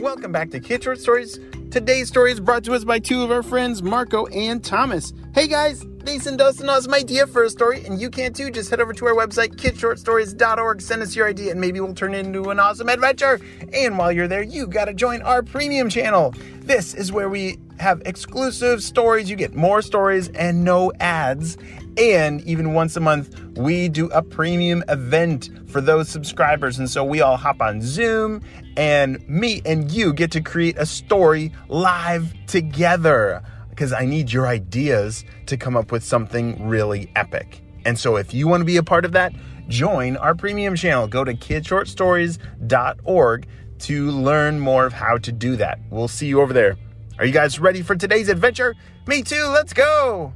Welcome 0.00 0.30
back 0.30 0.50
to 0.50 0.60
Kid 0.60 0.84
Short 0.84 1.00
Stories. 1.00 1.40
Today's 1.72 2.06
story 2.06 2.30
is 2.30 2.38
brought 2.38 2.62
to 2.64 2.72
us 2.72 2.84
by 2.84 3.00
two 3.00 3.22
of 3.22 3.32
our 3.32 3.42
friends, 3.42 3.82
Marco 3.82 4.26
and 4.26 4.62
Thomas. 4.62 5.12
Hey 5.34 5.48
guys, 5.48 5.84
they 6.04 6.20
sent 6.20 6.40
us 6.40 6.60
an 6.60 6.68
awesome 6.68 6.94
idea 6.94 7.26
for 7.26 7.42
a 7.42 7.50
story, 7.50 7.84
and 7.84 8.00
you 8.00 8.08
can 8.08 8.32
too. 8.32 8.52
Just 8.52 8.70
head 8.70 8.80
over 8.80 8.92
to 8.92 9.06
our 9.06 9.14
website, 9.14 9.56
kidshortstories.org, 9.56 10.80
send 10.80 11.02
us 11.02 11.16
your 11.16 11.26
idea, 11.26 11.50
and 11.50 11.60
maybe 11.60 11.80
we'll 11.80 11.94
turn 11.94 12.14
it 12.14 12.24
into 12.24 12.50
an 12.50 12.60
awesome 12.60 12.88
adventure. 12.88 13.40
And 13.72 13.98
while 13.98 14.12
you're 14.12 14.28
there, 14.28 14.42
you 14.42 14.68
gotta 14.68 14.94
join 14.94 15.20
our 15.22 15.42
premium 15.42 15.90
channel. 15.90 16.32
This 16.60 16.94
is 16.94 17.10
where 17.10 17.28
we 17.28 17.58
have 17.80 18.02
exclusive 18.04 18.82
stories. 18.82 19.30
You 19.30 19.36
get 19.36 19.54
more 19.54 19.82
stories 19.82 20.28
and 20.28 20.64
no 20.64 20.92
ads. 21.00 21.56
And 21.96 22.40
even 22.42 22.74
once 22.74 22.96
a 22.96 23.00
month, 23.00 23.40
we 23.56 23.88
do 23.88 24.08
a 24.10 24.22
premium 24.22 24.84
event 24.88 25.50
for 25.68 25.80
those 25.80 26.08
subscribers. 26.08 26.78
And 26.78 26.88
so 26.88 27.04
we 27.04 27.20
all 27.20 27.36
hop 27.36 27.60
on 27.60 27.82
Zoom, 27.82 28.40
and 28.76 29.28
me 29.28 29.60
and 29.64 29.90
you 29.90 30.12
get 30.12 30.30
to 30.32 30.40
create 30.40 30.76
a 30.78 30.86
story 30.86 31.52
live 31.68 32.32
together 32.46 33.42
because 33.70 33.92
I 33.92 34.04
need 34.04 34.32
your 34.32 34.46
ideas 34.46 35.24
to 35.46 35.56
come 35.56 35.76
up 35.76 35.90
with 35.92 36.04
something 36.04 36.68
really 36.68 37.10
epic. 37.16 37.62
And 37.84 37.98
so 37.98 38.16
if 38.16 38.34
you 38.34 38.48
want 38.48 38.60
to 38.60 38.64
be 38.64 38.76
a 38.76 38.82
part 38.82 39.04
of 39.04 39.12
that, 39.12 39.32
join 39.68 40.16
our 40.16 40.34
premium 40.34 40.76
channel. 40.76 41.08
Go 41.08 41.24
to 41.24 41.34
kidshortstories.org 41.34 43.46
to 43.78 44.10
learn 44.10 44.60
more 44.60 44.86
of 44.86 44.92
how 44.92 45.18
to 45.18 45.32
do 45.32 45.56
that. 45.56 45.78
We'll 45.90 46.08
see 46.08 46.26
you 46.26 46.40
over 46.40 46.52
there. 46.52 46.76
Are 47.18 47.26
you 47.26 47.32
guys 47.32 47.58
ready 47.58 47.82
for 47.82 47.96
today's 47.96 48.28
adventure? 48.28 48.76
Me 49.08 49.22
too, 49.22 49.44
let's 49.52 49.72
go! 49.72 50.32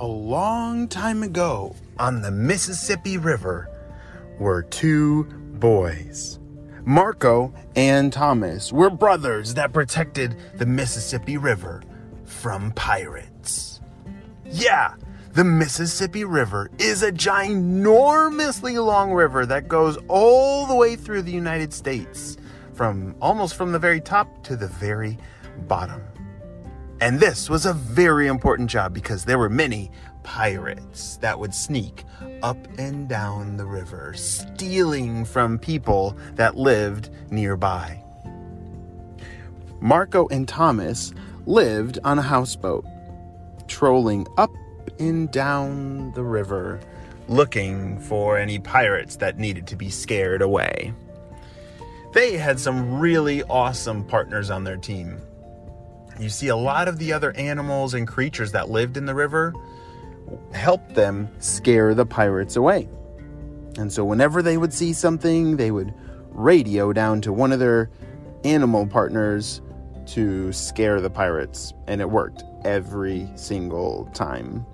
A 0.00 0.04
long 0.04 0.88
time 0.88 1.22
ago 1.22 1.76
on 2.00 2.22
the 2.22 2.32
Mississippi 2.32 3.18
River 3.18 3.70
were 4.40 4.62
two 4.64 5.24
boys. 5.60 6.40
Marco 6.84 7.54
and 7.76 8.12
Thomas 8.12 8.72
were 8.72 8.90
brothers 8.90 9.54
that 9.54 9.72
protected 9.72 10.36
the 10.56 10.66
Mississippi 10.66 11.36
River 11.36 11.84
from 12.24 12.72
pirates. 12.72 13.80
Yeah, 14.44 14.94
the 15.32 15.44
Mississippi 15.44 16.24
River 16.24 16.70
is 16.78 17.02
a 17.02 17.10
ginormously 17.10 18.84
long 18.84 19.12
river 19.12 19.46
that 19.46 19.66
goes 19.66 19.96
all 20.08 20.66
the 20.66 20.74
way 20.74 20.94
through 20.94 21.22
the 21.22 21.32
United 21.32 21.72
States, 21.72 22.36
from 22.74 23.14
almost 23.20 23.54
from 23.54 23.72
the 23.72 23.78
very 23.78 24.00
top 24.00 24.44
to 24.44 24.56
the 24.56 24.68
very 24.68 25.16
bottom. 25.66 26.02
And 27.00 27.18
this 27.18 27.48
was 27.48 27.64
a 27.64 27.72
very 27.72 28.26
important 28.26 28.68
job 28.68 28.92
because 28.92 29.24
there 29.24 29.38
were 29.38 29.48
many 29.48 29.90
pirates 30.22 31.16
that 31.16 31.38
would 31.38 31.54
sneak 31.54 32.04
up 32.42 32.58
and 32.78 33.08
down 33.08 33.56
the 33.56 33.64
river, 33.64 34.12
stealing 34.14 35.24
from 35.24 35.58
people 35.58 36.14
that 36.34 36.56
lived 36.56 37.08
nearby. 37.30 38.04
Marco 39.80 40.28
and 40.28 40.46
Thomas 40.46 41.14
lived 41.46 41.98
on 42.04 42.18
a 42.18 42.22
houseboat, 42.22 42.84
trolling 43.66 44.26
up 44.36 44.50
and 44.98 45.30
down 45.30 46.12
the 46.12 46.22
river, 46.22 46.80
looking 47.28 47.98
for 48.00 48.38
any 48.38 48.58
pirates 48.58 49.16
that 49.16 49.38
needed 49.38 49.66
to 49.68 49.76
be 49.76 49.90
scared 49.90 50.42
away. 50.42 50.92
They 52.12 52.36
had 52.36 52.60
some 52.60 53.00
really 53.00 53.42
awesome 53.44 54.04
partners 54.04 54.50
on 54.50 54.64
their 54.64 54.76
team. 54.76 55.18
You 56.20 56.28
see, 56.28 56.48
a 56.48 56.56
lot 56.56 56.88
of 56.88 56.98
the 56.98 57.12
other 57.12 57.32
animals 57.36 57.94
and 57.94 58.06
creatures 58.06 58.52
that 58.52 58.70
lived 58.70 58.96
in 58.96 59.06
the 59.06 59.14
river 59.14 59.54
helped 60.52 60.94
them 60.94 61.28
scare 61.38 61.94
the 61.94 62.04
pirates 62.04 62.56
away. 62.56 62.88
And 63.78 63.90
so, 63.90 64.04
whenever 64.04 64.42
they 64.42 64.58
would 64.58 64.74
see 64.74 64.92
something, 64.92 65.56
they 65.56 65.70
would 65.70 65.94
radio 66.30 66.92
down 66.92 67.22
to 67.22 67.32
one 67.32 67.52
of 67.52 67.58
their 67.58 67.90
animal 68.44 68.86
partners 68.86 69.62
to 70.06 70.52
scare 70.52 71.00
the 71.00 71.10
pirates. 71.10 71.72
And 71.86 72.00
it 72.00 72.10
worked 72.10 72.44
every 72.64 73.28
single 73.36 74.10
time. 74.14 74.66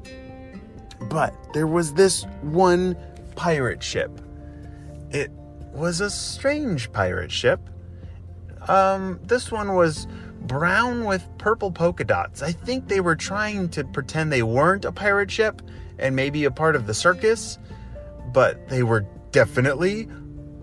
But 1.02 1.34
there 1.54 1.66
was 1.66 1.94
this 1.94 2.24
one 2.42 2.96
pirate 3.36 3.82
ship. 3.82 4.20
It 5.10 5.30
was 5.72 6.00
a 6.00 6.10
strange 6.10 6.92
pirate 6.92 7.30
ship. 7.30 7.60
Um, 8.68 9.20
this 9.22 9.50
one 9.50 9.74
was 9.74 10.06
brown 10.42 11.04
with 11.04 11.26
purple 11.38 11.70
polka 11.70 12.04
dots. 12.04 12.42
I 12.42 12.52
think 12.52 12.88
they 12.88 13.00
were 13.00 13.16
trying 13.16 13.68
to 13.70 13.84
pretend 13.84 14.32
they 14.32 14.42
weren't 14.42 14.84
a 14.84 14.92
pirate 14.92 15.30
ship 15.30 15.62
and 15.98 16.14
maybe 16.14 16.44
a 16.44 16.50
part 16.50 16.76
of 16.76 16.86
the 16.86 16.94
circus, 16.94 17.58
but 18.32 18.68
they 18.68 18.82
were 18.82 19.06
definitely 19.30 20.08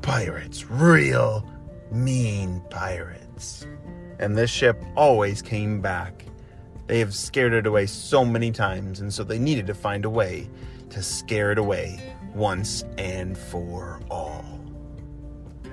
pirates. 0.02 0.69
Real 0.69 1.47
mean 1.92 2.62
pirates. 2.69 3.66
And 4.19 4.38
this 4.38 4.50
ship 4.50 4.81
always 4.96 5.42
came 5.42 5.81
back. 5.81 6.25
They 6.88 7.00
have 7.00 7.13
scared 7.13 7.53
it 7.53 7.66
away 7.66 7.88
so 7.88 8.23
many 8.23 8.51
times, 8.51 9.00
and 9.00 9.13
so 9.13 9.23
they 9.23 9.40
needed 9.40 9.68
to 9.68 9.73
find 9.73 10.06
a 10.06 10.09
way 10.09 10.50
to 10.90 11.01
scare 11.01 11.51
it 11.51 11.57
away 11.57 12.00
once 12.34 12.84
and 12.97 13.38
for 13.38 14.00
all. 14.12 14.46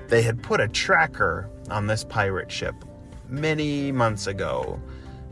They 0.09 0.23
had 0.23 0.43
put 0.43 0.61
a 0.61 0.69
tracker 0.69 1.49
on 1.71 1.87
this 1.87 2.05
pirate 2.05 2.51
ship 2.51 2.75
many 3.29 3.93
months 3.93 4.27
ago 4.27 4.81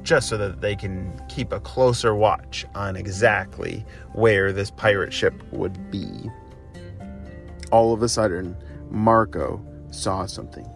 just 0.02 0.28
so 0.28 0.36
that 0.38 0.60
they 0.60 0.74
can 0.74 1.20
keep 1.28 1.52
a 1.52 1.60
closer 1.60 2.14
watch 2.14 2.64
on 2.74 2.96
exactly 2.96 3.84
where 4.12 4.52
this 4.52 4.70
pirate 4.70 5.12
ship 5.12 5.34
would 5.52 5.90
be. 5.90 6.30
All 7.70 7.92
of 7.92 8.02
a 8.02 8.08
sudden, 8.08 8.56
Marco 8.90 9.64
saw 9.90 10.26
something. 10.26 10.66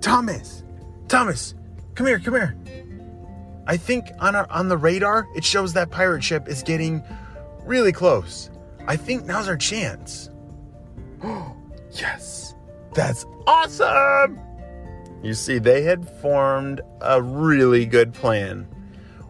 Thomas! 0.00 0.64
Thomas! 1.08 1.54
Come 1.94 2.06
here, 2.06 2.18
come 2.18 2.34
here. 2.34 2.56
I 3.70 3.76
think 3.76 4.10
on 4.18 4.34
our 4.34 4.50
on 4.50 4.68
the 4.68 4.76
radar 4.76 5.28
it 5.36 5.44
shows 5.44 5.74
that 5.74 5.90
pirate 5.90 6.24
ship 6.24 6.48
is 6.48 6.64
getting 6.64 7.04
really 7.64 7.92
close. 7.92 8.50
I 8.88 8.96
think 8.96 9.26
now's 9.26 9.46
our 9.46 9.56
chance. 9.56 10.28
Oh, 11.22 11.54
yes. 11.92 12.56
That's 12.94 13.24
awesome! 13.46 14.40
You 15.22 15.34
see, 15.34 15.58
they 15.58 15.82
had 15.82 16.10
formed 16.20 16.80
a 17.00 17.22
really 17.22 17.86
good 17.86 18.12
plan. 18.12 18.66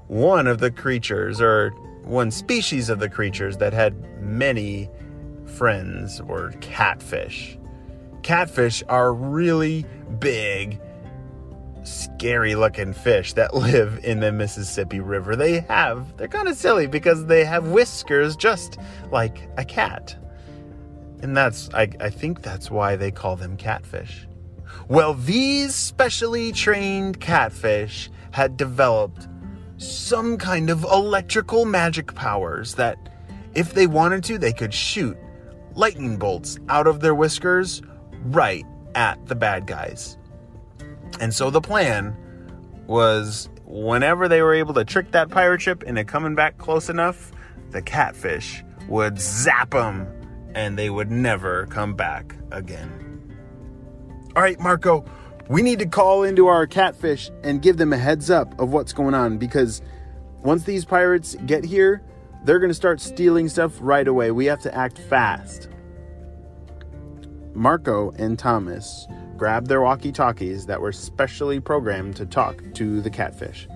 One 0.06 0.46
of 0.46 0.58
the 0.58 0.70
creatures, 0.70 1.42
or 1.42 1.72
one 2.04 2.30
species 2.30 2.88
of 2.88 2.98
the 2.98 3.10
creatures 3.10 3.58
that 3.58 3.74
had 3.74 4.22
many 4.22 4.88
friends, 5.44 6.22
were 6.22 6.52
catfish. 6.62 7.58
Catfish 8.22 8.82
are 8.88 9.12
really 9.12 9.84
big, 10.18 10.80
scary 11.82 12.54
looking 12.54 12.92
fish 12.92 13.32
that 13.34 13.54
live 13.54 14.00
in 14.04 14.20
the 14.20 14.32
Mississippi 14.32 15.00
River. 15.00 15.36
They 15.36 15.60
have, 15.60 16.16
they're 16.16 16.28
kind 16.28 16.48
of 16.48 16.56
silly 16.56 16.86
because 16.86 17.26
they 17.26 17.44
have 17.44 17.68
whiskers 17.68 18.36
just 18.36 18.78
like 19.10 19.48
a 19.56 19.64
cat. 19.64 20.16
And 21.22 21.36
that's, 21.36 21.68
I, 21.74 21.88
I 22.00 22.10
think 22.10 22.42
that's 22.42 22.70
why 22.70 22.96
they 22.96 23.10
call 23.10 23.36
them 23.36 23.56
catfish. 23.56 24.26
Well, 24.88 25.14
these 25.14 25.74
specially 25.74 26.52
trained 26.52 27.20
catfish 27.20 28.10
had 28.30 28.56
developed 28.56 29.28
some 29.76 30.36
kind 30.36 30.70
of 30.70 30.84
electrical 30.84 31.64
magic 31.64 32.14
powers 32.14 32.74
that, 32.74 32.96
if 33.54 33.74
they 33.74 33.86
wanted 33.86 34.22
to, 34.24 34.38
they 34.38 34.52
could 34.52 34.72
shoot 34.72 35.16
lightning 35.74 36.16
bolts 36.16 36.58
out 36.68 36.86
of 36.86 37.00
their 37.00 37.14
whiskers 37.14 37.82
right 38.24 38.64
at 38.94 39.24
the 39.26 39.34
bad 39.34 39.66
guys. 39.66 40.18
And 41.18 41.34
so 41.34 41.50
the 41.50 41.60
plan 41.60 42.16
was 42.86 43.48
whenever 43.64 44.28
they 44.28 44.42
were 44.42 44.54
able 44.54 44.74
to 44.74 44.84
trick 44.84 45.12
that 45.12 45.30
pirate 45.30 45.60
ship 45.60 45.82
into 45.82 46.04
coming 46.04 46.34
back 46.34 46.58
close 46.58 46.88
enough, 46.88 47.32
the 47.70 47.82
catfish 47.82 48.64
would 48.88 49.18
zap 49.18 49.70
them 49.70 50.06
and 50.54 50.78
they 50.78 50.90
would 50.90 51.10
never 51.10 51.66
come 51.66 51.94
back 51.94 52.36
again. 52.50 53.06
All 54.34 54.42
right, 54.42 54.58
Marco, 54.60 55.04
we 55.48 55.62
need 55.62 55.78
to 55.80 55.86
call 55.86 56.22
into 56.22 56.46
our 56.46 56.66
catfish 56.66 57.30
and 57.42 57.62
give 57.62 57.76
them 57.76 57.92
a 57.92 57.96
heads 57.96 58.30
up 58.30 58.58
of 58.60 58.72
what's 58.72 58.92
going 58.92 59.14
on 59.14 59.38
because 59.38 59.82
once 60.42 60.64
these 60.64 60.84
pirates 60.84 61.36
get 61.46 61.64
here, 61.64 62.02
they're 62.44 62.58
going 62.58 62.70
to 62.70 62.74
start 62.74 63.00
stealing 63.00 63.48
stuff 63.48 63.76
right 63.80 64.06
away. 64.06 64.30
We 64.30 64.46
have 64.46 64.60
to 64.62 64.74
act 64.74 64.98
fast. 64.98 65.68
Marco 67.52 68.12
and 68.12 68.38
Thomas 68.38 69.06
grabbed 69.40 69.68
their 69.68 69.80
walkie 69.80 70.12
talkies 70.12 70.66
that 70.66 70.78
were 70.78 70.92
specially 70.92 71.58
programmed 71.58 72.14
to 72.14 72.26
talk 72.26 72.62
to 72.74 73.00
the 73.00 73.08
catfish. 73.08 73.66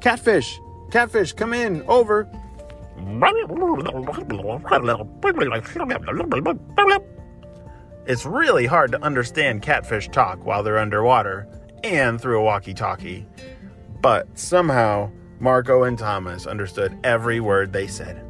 Catfish! 0.00 0.60
Catfish, 0.90 1.32
come 1.32 1.54
in! 1.54 1.82
Over! 1.82 2.28
It's 8.04 8.26
really 8.26 8.66
hard 8.66 8.90
to 8.90 9.00
understand 9.00 9.62
catfish 9.62 10.08
talk 10.08 10.44
while 10.44 10.64
they're 10.64 10.80
underwater 10.80 11.46
and 11.84 12.20
through 12.20 12.40
a 12.40 12.42
walkie 12.42 12.74
talkie. 12.74 13.28
But 14.00 14.36
somehow, 14.36 15.12
Marco 15.38 15.84
and 15.84 15.96
Thomas 15.96 16.48
understood 16.48 16.98
every 17.04 17.38
word 17.38 17.72
they 17.72 17.86
said. 17.86 18.24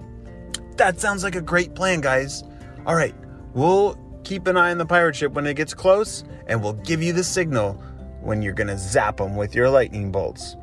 That 0.77 1.01
sounds 1.01 1.25
like 1.25 1.37
a 1.37 1.41
great 1.41 1.75
plan, 1.75 2.03
guys. 2.03 2.45
All 2.85 2.95
right, 2.95 3.15
we'll 3.55 3.99
keep 4.25 4.47
an 4.47 4.57
eye 4.57 4.71
on 4.71 4.79
the 4.79 4.87
pirate 4.87 5.17
ship 5.17 5.33
when 5.33 5.47
it 5.47 5.55
gets 5.55 5.75
close, 5.75 6.25
and 6.47 6.63
we'll 6.63 6.75
give 6.75 7.03
you 7.03 7.13
the 7.13 7.25
signal 7.25 7.75
when 8.21 8.43
you're 8.43 8.53
gonna 8.53 8.79
zap 8.79 9.17
them 9.19 9.37
with 9.37 9.55
your 9.55 9.71
lightning 9.71 10.13
bolts. 10.13 10.57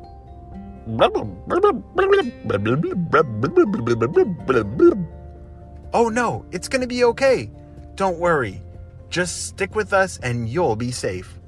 Oh 5.92 6.08
no, 6.08 6.44
it's 6.50 6.68
gonna 6.68 6.86
be 6.86 7.04
okay. 7.04 7.50
Don't 7.94 8.18
worry. 8.18 8.62
Just 9.10 9.46
stick 9.46 9.74
with 9.74 9.92
us 9.92 10.18
and 10.18 10.48
you'll 10.48 10.76
be 10.76 10.90
safe. 10.90 11.38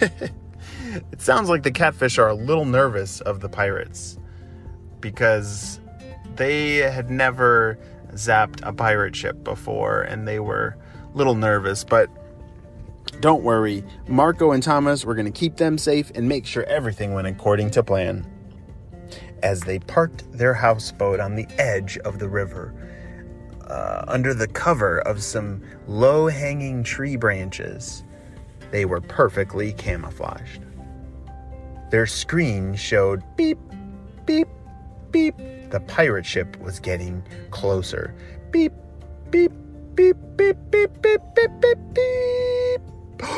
it 0.00 1.20
sounds 1.20 1.48
like 1.48 1.62
the 1.62 1.70
catfish 1.70 2.18
are 2.18 2.28
a 2.28 2.34
little 2.34 2.64
nervous 2.64 3.20
of 3.22 3.40
the 3.40 3.48
pirates 3.48 4.18
because 5.00 5.80
they 6.36 6.76
had 6.76 7.10
never 7.10 7.78
zapped 8.14 8.60
a 8.62 8.72
pirate 8.72 9.14
ship 9.16 9.42
before 9.44 10.02
and 10.02 10.26
they 10.26 10.40
were 10.40 10.76
a 11.12 11.16
little 11.16 11.34
nervous, 11.34 11.84
but 11.84 12.08
don't 13.20 13.42
worry. 13.42 13.84
Marco 14.08 14.52
and 14.52 14.62
Thomas 14.62 15.04
were 15.04 15.14
going 15.14 15.30
to 15.30 15.38
keep 15.38 15.56
them 15.56 15.76
safe 15.76 16.10
and 16.14 16.28
make 16.28 16.46
sure 16.46 16.64
everything 16.64 17.12
went 17.12 17.26
according 17.26 17.70
to 17.72 17.82
plan. 17.82 18.26
As 19.42 19.60
they 19.60 19.78
parked 19.78 20.30
their 20.32 20.54
houseboat 20.54 21.20
on 21.20 21.34
the 21.34 21.46
edge 21.58 21.98
of 21.98 22.18
the 22.18 22.28
river, 22.28 22.74
uh, 23.66 24.04
under 24.08 24.34
the 24.34 24.48
cover 24.48 25.00
of 25.00 25.22
some 25.22 25.62
low 25.86 26.28
hanging 26.28 26.82
tree 26.82 27.16
branches, 27.16 28.04
they 28.70 28.84
were 28.84 29.00
perfectly 29.00 29.72
camouflaged. 29.72 30.64
Their 31.90 32.06
screen 32.06 32.74
showed 32.74 33.22
beep, 33.36 33.58
beep, 34.24 34.48
beep. 35.10 35.36
The 35.70 35.80
pirate 35.80 36.26
ship 36.26 36.56
was 36.60 36.80
getting 36.80 37.22
closer. 37.50 38.14
Beep, 38.50 38.72
beep, 39.30 39.52
beep, 39.94 40.16
beep, 40.36 40.56
beep, 40.70 40.90
beep, 41.02 41.20
beep, 41.34 41.50
beep, 41.60 41.78
beep. 41.94 43.28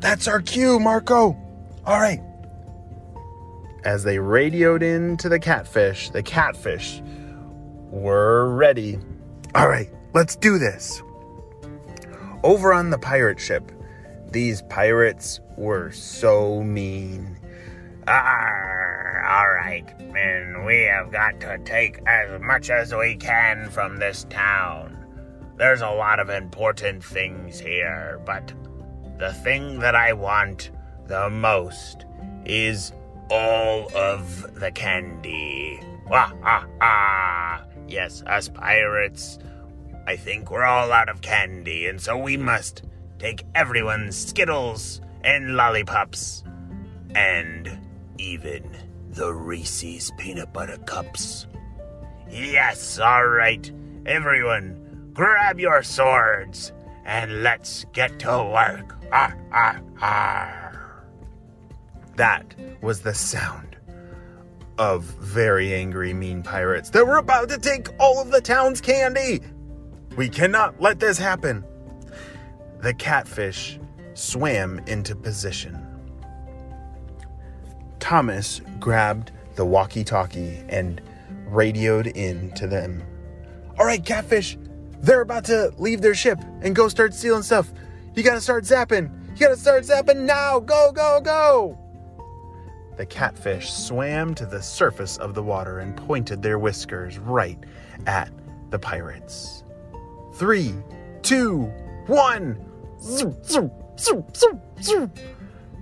That's 0.00 0.26
our 0.26 0.40
cue, 0.40 0.80
Marco. 0.80 1.36
All 1.84 2.00
right. 2.00 2.20
As 3.84 4.04
they 4.04 4.18
radioed 4.18 4.82
in 4.82 5.16
to 5.18 5.28
the 5.28 5.38
catfish, 5.38 6.10
the 6.10 6.22
catfish 6.22 7.02
were 7.90 8.52
ready. 8.54 8.98
All 9.54 9.68
right, 9.68 9.88
let's 10.14 10.36
do 10.36 10.58
this. 10.58 11.02
Over 12.42 12.72
on 12.72 12.90
the 12.90 12.98
pirate 12.98 13.38
ship, 13.38 13.70
these 14.30 14.62
pirates 14.62 15.40
were 15.56 15.92
so 15.92 16.62
mean. 16.62 17.38
Arr, 18.08 18.61
right, 19.72 20.12
men, 20.12 20.64
we 20.66 20.82
have 20.82 21.10
got 21.10 21.40
to 21.40 21.58
take 21.64 21.98
as 22.06 22.40
much 22.42 22.68
as 22.68 22.94
we 22.94 23.16
can 23.16 23.70
from 23.70 23.96
this 23.96 24.26
town. 24.28 24.98
There's 25.56 25.80
a 25.80 25.88
lot 25.88 26.20
of 26.20 26.28
important 26.28 27.02
things 27.02 27.58
here, 27.58 28.20
but 28.26 28.52
the 29.18 29.32
thing 29.32 29.78
that 29.78 29.94
I 29.94 30.12
want 30.12 30.70
the 31.06 31.30
most 31.30 32.04
is 32.44 32.92
all 33.30 33.90
of 33.96 34.60
the 34.60 34.70
candy. 34.72 35.80
Wah, 36.06 36.32
ah, 36.44 36.66
ah. 36.82 37.64
Yes, 37.88 38.22
us 38.26 38.48
pirates, 38.48 39.38
I 40.06 40.16
think 40.16 40.50
we're 40.50 40.64
all 40.64 40.92
out 40.92 41.08
of 41.08 41.22
candy, 41.22 41.86
and 41.86 41.98
so 41.98 42.18
we 42.18 42.36
must 42.36 42.82
take 43.18 43.44
everyone's 43.54 44.16
Skittles 44.16 45.00
and 45.24 45.56
lollipops, 45.56 46.44
and 47.14 47.70
even 48.18 48.64
the 49.12 49.32
Reese's 49.32 50.10
peanut 50.16 50.52
butter 50.52 50.78
cups. 50.78 51.46
Yes, 52.30 52.98
all 52.98 53.26
right, 53.26 53.70
everyone, 54.06 55.10
grab 55.12 55.60
your 55.60 55.82
swords 55.82 56.72
and 57.04 57.42
let's 57.42 57.84
get 57.92 58.18
to 58.20 58.28
work. 58.28 58.96
Ah, 59.12 59.34
ah, 59.52 59.80
ah. 60.00 60.72
That 62.16 62.54
was 62.80 63.02
the 63.02 63.12
sound 63.12 63.76
of 64.78 65.02
very 65.02 65.74
angry, 65.74 66.14
mean 66.14 66.42
pirates 66.42 66.88
that 66.90 67.06
were 67.06 67.18
about 67.18 67.50
to 67.50 67.58
take 67.58 67.88
all 68.00 68.20
of 68.20 68.30
the 68.30 68.40
town's 68.40 68.80
candy. 68.80 69.40
We 70.16 70.30
cannot 70.30 70.80
let 70.80 71.00
this 71.00 71.18
happen. 71.18 71.64
The 72.80 72.94
catfish 72.94 73.78
swam 74.14 74.80
into 74.86 75.14
position. 75.14 75.81
Thomas 78.02 78.60
grabbed 78.80 79.30
the 79.54 79.64
walkie 79.64 80.02
talkie 80.02 80.64
and 80.68 81.00
radioed 81.46 82.08
in 82.08 82.50
to 82.54 82.66
them. 82.66 83.00
All 83.78 83.86
right, 83.86 84.04
catfish, 84.04 84.58
they're 84.98 85.20
about 85.20 85.44
to 85.44 85.72
leave 85.78 86.00
their 86.02 86.16
ship 86.16 86.40
and 86.62 86.74
go 86.74 86.88
start 86.88 87.14
stealing 87.14 87.44
stuff. 87.44 87.72
You 88.16 88.24
gotta 88.24 88.40
start 88.40 88.64
zapping. 88.64 89.08
You 89.34 89.38
gotta 89.38 89.56
start 89.56 89.84
zapping 89.84 90.22
now. 90.22 90.58
Go, 90.58 90.90
go, 90.90 91.20
go. 91.22 91.78
The 92.96 93.06
catfish 93.06 93.72
swam 93.72 94.34
to 94.34 94.46
the 94.46 94.60
surface 94.60 95.16
of 95.18 95.34
the 95.34 95.42
water 95.42 95.78
and 95.78 95.96
pointed 95.96 96.42
their 96.42 96.58
whiskers 96.58 97.20
right 97.20 97.58
at 98.08 98.32
the 98.70 98.80
pirates. 98.80 99.62
Three, 100.34 100.74
two, 101.22 101.66
one. 102.08 102.58
Zoom, 103.00 103.36
zoom, 103.44 103.70
zoom, 103.96 104.24
zoom, 104.34 104.60
zoom. 104.80 105.12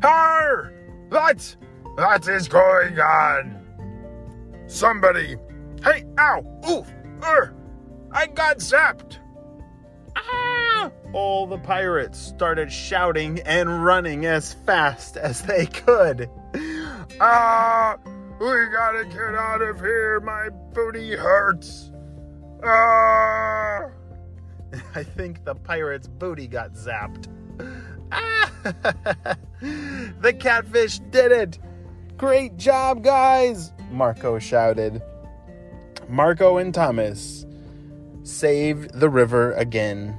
Har! 0.03 0.75
What? 1.09 1.57
What 1.95 2.29
is 2.29 2.49
going 2.49 2.99
on? 2.99 4.65
Somebody. 4.67 5.37
Hey, 5.83 6.05
ow! 6.19 6.45
Oof! 6.69 6.91
Er! 7.23 7.55
I 8.13 8.27
got 8.27 8.59
zapped! 8.59 9.19
Ah! 10.17 10.91
All 11.13 11.47
the 11.47 11.59
pirates 11.59 12.19
started 12.19 12.73
shouting 12.73 13.41
and 13.41 13.85
running 13.85 14.27
as 14.27 14.55
fast 14.55 15.17
as 15.17 15.43
they 15.43 15.67
could. 15.67 16.31
Ah! 17.21 17.97
We 18.41 18.47
gotta 18.73 19.05
get 19.05 19.35
out 19.35 19.61
of 19.61 19.81
here. 19.81 20.21
My 20.21 20.49
booty 20.49 21.15
hurts. 21.17 21.91
Ah! 22.65 23.91
I 24.95 25.03
think 25.03 25.45
the 25.45 25.55
pirate's 25.55 26.09
booty 26.09 26.47
got 26.47 26.73
zapped. 26.73 27.27
Ah! 28.13 28.51
the 30.21 30.33
catfish 30.33 31.01
did 31.11 31.33
it! 31.33 31.59
Great 32.21 32.59
job, 32.59 33.03
guys! 33.03 33.73
Marco 33.91 34.39
shouted. 34.39 35.01
Marco 36.07 36.59
and 36.59 36.75
Thomas 36.75 37.47
saved 38.25 38.93
the 38.93 39.09
river 39.09 39.55
again 39.55 40.19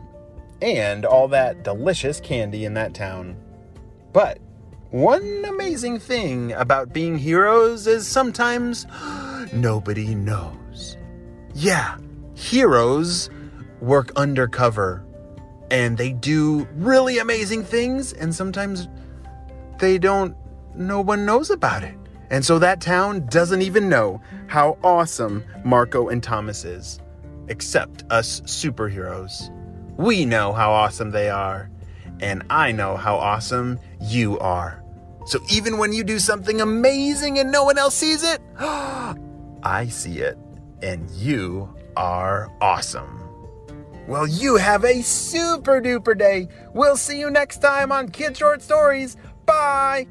and 0.63 1.05
all 1.05 1.27
that 1.27 1.61
delicious 1.61 2.19
candy 2.19 2.65
in 2.65 2.73
that 2.73 2.95
town. 2.95 3.37
But 4.13 4.39
one 4.89 5.45
amazing 5.47 5.99
thing 5.99 6.53
about 6.53 6.91
being 6.91 7.19
heroes 7.19 7.85
is 7.85 8.07
sometimes 8.07 8.87
nobody 9.53 10.15
knows. 10.15 10.97
Yeah, 11.53 11.97
heroes 12.33 13.29
work 13.79 14.11
undercover 14.15 15.05
and 15.69 15.99
they 15.99 16.13
do 16.13 16.67
really 16.77 17.19
amazing 17.19 17.63
things, 17.63 18.11
and 18.11 18.33
sometimes 18.33 18.87
they 19.77 19.99
don't, 19.99 20.35
no 20.75 21.01
one 21.01 21.25
knows 21.25 21.49
about 21.49 21.83
it. 21.83 21.95
And 22.29 22.45
so 22.45 22.59
that 22.59 22.79
town 22.79 23.25
doesn't 23.27 23.61
even 23.61 23.89
know 23.89 24.21
how 24.47 24.77
awesome 24.83 25.43
Marco 25.65 26.07
and 26.07 26.23
Thomas 26.23 26.63
is, 26.63 26.99
except 27.49 28.03
us 28.09 28.41
superheroes. 28.41 29.49
We 29.97 30.25
know 30.25 30.53
how 30.53 30.71
awesome 30.71 31.11
they 31.11 31.29
are, 31.29 31.69
and 32.21 32.43
I 32.49 32.71
know 32.71 32.95
how 32.95 33.17
awesome 33.17 33.79
you 33.99 34.39
are. 34.39 34.81
So 35.25 35.39
even 35.51 35.77
when 35.77 35.91
you 35.91 36.03
do 36.03 36.19
something 36.19 36.61
amazing 36.61 37.37
and 37.37 37.51
no 37.51 37.65
one 37.65 37.77
else 37.77 37.95
sees 37.95 38.23
it, 38.23 38.41
I 38.59 39.87
see 39.89 40.19
it, 40.19 40.37
and 40.81 41.09
you 41.11 41.73
are 41.97 42.49
awesome. 42.61 43.21
Well, 44.07 44.25
you 44.25 44.55
have 44.55 44.83
a 44.83 45.01
super 45.01 45.81
duper 45.81 46.17
day. 46.17 46.47
We'll 46.73 46.97
see 46.97 47.19
you 47.19 47.29
next 47.29 47.59
time 47.59 47.91
on 47.91 48.09
Kid 48.09 48.35
Short 48.35 48.61
Stories. 48.61 49.17
Bye. 49.45 50.07